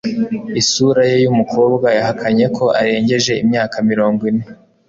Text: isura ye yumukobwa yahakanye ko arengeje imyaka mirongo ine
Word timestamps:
isura 0.61 1.01
ye 1.09 1.15
yumukobwa 1.23 1.87
yahakanye 1.97 2.45
ko 2.57 2.65
arengeje 2.79 3.31
imyaka 3.43 3.75
mirongo 3.89 4.21
ine 4.29 4.45